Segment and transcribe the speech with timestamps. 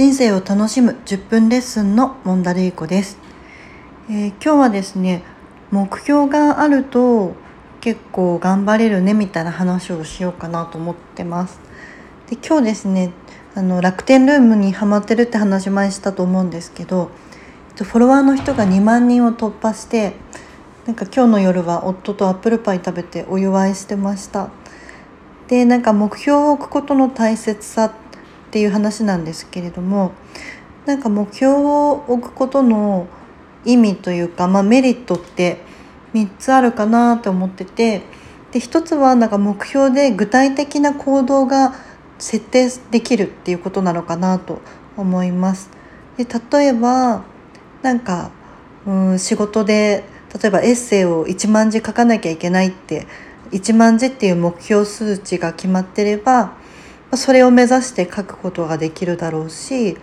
[0.00, 3.18] 人生を楽しむ10分レッスンのモンダレイコです、
[4.08, 5.22] えー、今日はですね
[5.70, 7.34] 目標があると
[7.82, 11.60] 結構頑張れるねみたいな話をしようかなと思ってます。
[12.30, 13.12] で今日ですね
[13.54, 17.10] あの楽天ルームにハマってるって話前したと思うんですけど
[17.76, 20.14] フォロワーの人が2万人を突破して
[20.86, 24.48] なんか今日の夜は夫とアップルパイ食べてお祝いしてました。
[25.48, 27.92] でなんか目標を置くことの大切さっ
[28.50, 30.10] っていう話なんですけれども
[30.84, 33.06] なんか目標を置くことの
[33.64, 35.58] 意味というか、まあ、メリットって
[36.14, 38.02] 3つあるかなと思ってて
[38.50, 41.74] で1つはなんか目標で具体的な行動が
[42.18, 44.60] 設定できるっていうことなのかなと
[44.96, 45.70] 思います。
[46.16, 47.22] で例えば
[47.82, 48.32] なんか
[48.84, 50.02] うん仕事で
[50.42, 53.06] 例えばエッセイを1万字書かなきゃいけないって
[53.52, 56.56] 1万字っていう目標数値が決まってれば
[57.16, 59.96] それを目指して書くことができるだろうし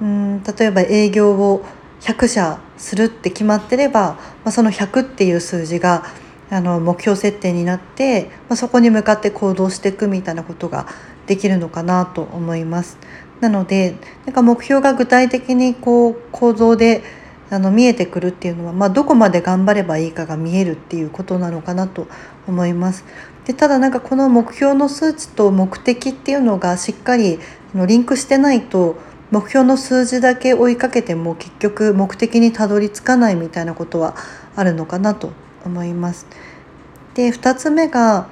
[0.00, 1.64] うん例えば営業を
[2.00, 6.04] 100社するって決まってれば、まあ、その100っていう数字が
[6.50, 10.86] あの目標設定になって、まあ、そこに向かって行動していくみたいなことが
[11.26, 12.98] できるのかなと思います。
[13.40, 17.02] なのでなんか目標が具体的にこう構造で
[17.50, 22.08] あの見えてくるっていうのは、まあ、どこまで頑張ればいいかが見えるっていうことなのかなと
[22.48, 23.04] 思います。
[23.44, 27.38] でただなんかこの目標の数値と目的っていうのがしっかり
[27.74, 28.96] リンクしてないと
[29.30, 34.16] 目標の数字だけ追いかけても結局目的にたどり着かないみたいなことは
[34.56, 35.30] あるのかなと
[35.64, 36.26] 思います。
[37.14, 38.28] で2つ目が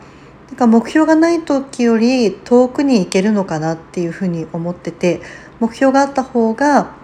[0.49, 5.21] なんか目標がない時より遠くに行けるのかなっていうふうに思ってて
[5.59, 7.04] 目標があった方が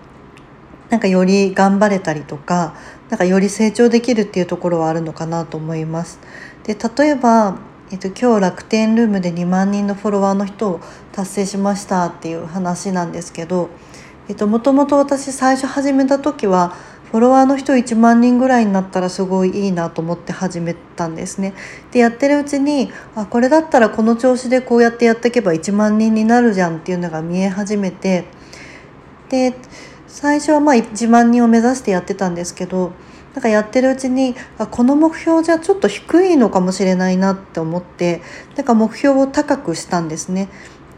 [0.91, 2.75] なんかより頑張れたりとか
[3.09, 6.21] なんかより成長できるっていうところはあるのかなと思います。
[6.65, 7.59] で例えば
[7.93, 10.81] えっと、今日楽天ルームで2万人のフォロワーの人を
[11.11, 13.69] 達成しましたっていう話なんですけど、
[14.29, 16.73] えっと、もともと私最初始めた時は
[17.11, 21.55] フォロワーの人1万人ぐらいになったらすごいいいなと思って始めたんですね。
[21.91, 28.27] でやってるうちにあこれだったらこの調子でこうやってやっていけば1万人になるじゃんっていうのが見え始めて
[29.29, 29.57] で
[30.11, 32.93] 最初はまあ1万人を目指してやってたんですけど
[33.35, 38.23] なんかやってるうちにあこの目標じゃちょっと低いのかもしれないなって思って
[38.57, 40.49] なんか目標を高くしたんですね。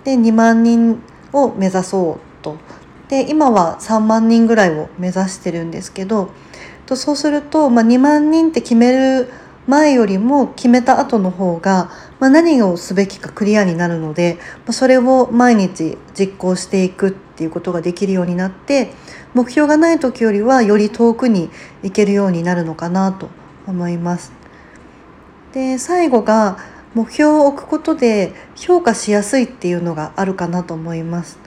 [0.05, 1.03] で2万人
[1.33, 2.57] を目指そうと。
[3.09, 6.31] で今は3万人ぐらいを目指してるんですけど
[6.87, 9.31] とそうすると、まあ、2万人って決める
[9.67, 18.93] 前よりも決めた後の方が、まあ、何をすべきかクリアになるので、まあ、それを毎日実行していくっていうことができるようになって
[19.35, 21.49] 目標がない時よりはより遠くに
[21.83, 23.29] 行けるようになるのかなと
[23.67, 24.33] 思います。
[25.53, 26.59] で最後が
[26.95, 31.39] 目標を置くことで評価しやすいっていうのがあるかなと思います。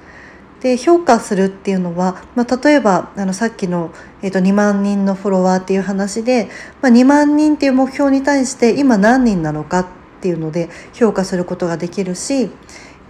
[0.66, 3.92] で評価するっていうのは、まあ、例えばあのさっきの、
[4.24, 6.50] えー、と2万人のフォロワーっていう話で、
[6.82, 9.88] まあ、2万人っていう目標に対して今何人なのかっ
[10.22, 12.50] ていうので評価することができるし、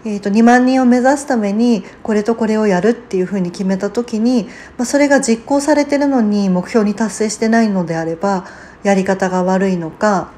[0.04, 8.46] えー、と2万人を目指すためにこれとこれをやるっていうふうに決めた時に、まあ、それが実行されてるのに目標に達成してないのであれば
[8.84, 10.30] やり方が悪いのか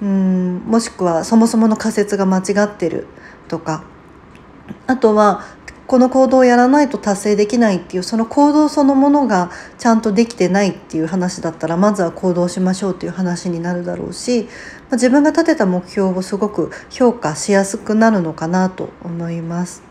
[0.00, 3.08] うんもしくはそもそもの仮説が間違ってる
[3.48, 3.82] とか。
[4.86, 5.42] あとは
[5.90, 14.46] この行動をやらないと達成できないっていうその行動そのものがちゃんとできてないっていう話だったらまずは行動しましょうっていう話になるだろうし、
[14.88, 19.82] ま、自分が立てた目標をすごく評価しやすくなるのかなと思います。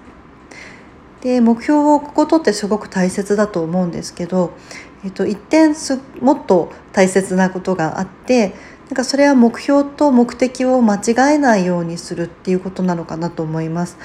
[1.20, 4.54] で目標を置くことってすごく大切だと思うんですけど、
[5.04, 8.54] えっと、一点すもっと大切なことがあって
[8.90, 13.98] なんかそれは目標と目的を間違えないようにするっていうことなのかなと思います。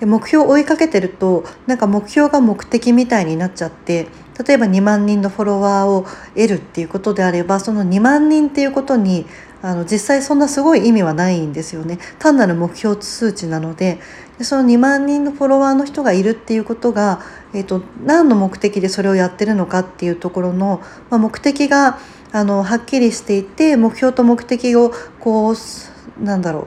[0.00, 4.08] で目標を追いかけてるとなんか目標が目的みたいになっちゃって
[4.44, 9.26] 例えば2万人のフォロワーを得るっていうことであればその2万人っていうことに
[9.62, 11.98] あの実際そんなすごい意味はないんですよね。
[12.18, 14.00] 単なる目標数値なので。
[14.38, 17.20] でその2万人のフォロワーの人がいるっていうことが、
[17.52, 20.80] えーと、何の目的でそれをやってるのかっていうところの、
[21.10, 21.98] まあ、目的が
[22.32, 26.66] あのはっきりしていて目標と目的をこうなんだろう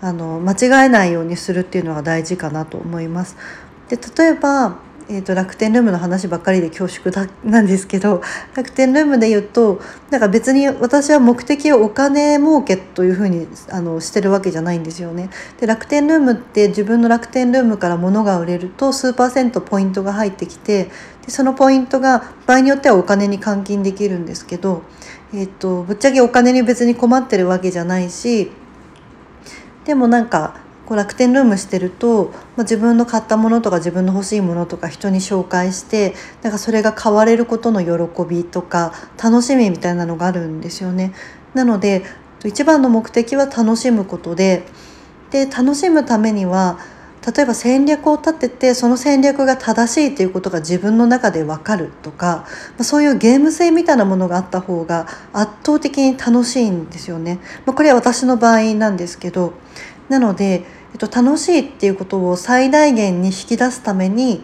[0.00, 3.36] あの間違えないようにするっていうのが大事かなと思います。
[3.88, 4.78] で例えば、
[5.08, 8.20] えーと、楽天ルームの話ばっかりで恐縮だなんですけど
[8.54, 9.80] 楽天ルームで言うと
[10.10, 15.30] なんか別に私は目的をお金儲けというふうにあのしてるわけじゃないんですよね。
[15.58, 20.90] で楽天ルームって自分の楽天ルームから物が売れると数パーセントポイントが入ってきて
[21.24, 24.82] でそのポイントが場合によってはお金に換金できるんですけど、
[25.34, 28.52] えーとぶっちゃけお金に別に困ってるわけじゃないし
[29.88, 30.54] でもなんか
[30.84, 32.26] こう楽天ルームしてると、
[32.56, 38.92] まあ、自分の買ったものとか自分の欲しいものとか人に紹介してなんかそれが買われることの喜びとか
[39.22, 41.14] 楽しみみたいなのがあるんですよね。
[41.54, 42.04] なので
[42.44, 44.62] 一番の目的は楽しむことで
[45.30, 46.78] で楽しむためには
[47.28, 52.46] 例えば戦略を立ててその戦略が正しいということが自分の中で分かるとか
[52.80, 57.38] そういうゲーム性みたいなものがあった方が圧倒的に楽しいんですよね。
[57.66, 59.52] まあ、これは私の場合なんですけど
[60.08, 64.42] なので、えっと、楽しいっていうことを最大限に引き出すために、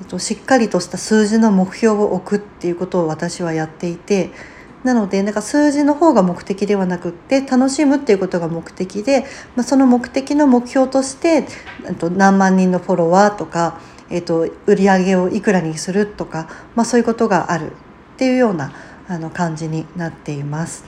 [0.00, 4.30] えっと、しっかりとした数字の目標を置くっていうことを私はやっていて。
[4.84, 11.46] なのでなんか数字の方が目的ではなくって楽しむっていうことが目的で、まあ、その目的の目標として
[11.98, 17.74] と何万人のフォロワーとか、えー、と売り上げをいくらにするとか、まあ、そういうことがあるっ
[18.16, 18.72] ていうような
[19.08, 20.84] あの感じになっています。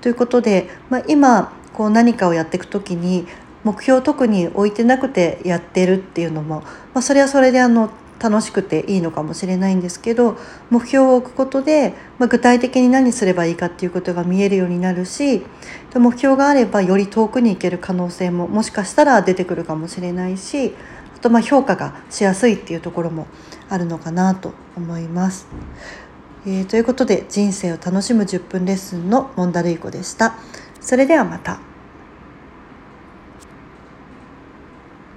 [0.00, 3.26] ということで、まあ、今こう何かをやっていく時に
[3.64, 6.60] 目標を特に置いてなくてやってるっていうのも、
[6.94, 7.90] まあ、それはそれであの
[8.20, 10.36] 楽しくていいのかもしれないんですけど
[10.70, 15.44] 目標を置くことで、まあ、具体的に何すればいいかっていうことが見えるようになるし
[15.94, 20.74] 目標があればより遠くに行ける可能性ももしかしたら出てくるかもしれないし
[21.16, 23.26] あとまあ評価がしやすいっていうところも
[23.68, 25.48] あるのかなと思います。
[26.46, 30.36] えー、ということで人生を楽しむ10分レッスンのモンダルイコでした。
[30.80, 31.67] それではまた。